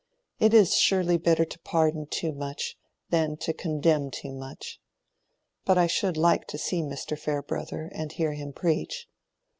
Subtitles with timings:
[0.39, 2.75] It is surely better to pardon too much,
[3.11, 4.81] than to condemn too much.
[5.63, 7.15] But I should like to see Mr.
[7.15, 9.07] Farebrother and hear him preach."